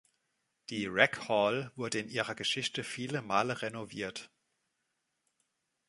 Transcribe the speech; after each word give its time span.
Die 0.71 0.87
Rec 0.87 1.27
Hall 1.29 1.71
wurde 1.75 1.99
in 1.99 2.09
ihrer 2.09 2.33
Geschichte 2.33 2.83
viele 2.83 3.21
Male 3.21 3.61
renoviert. 3.61 4.31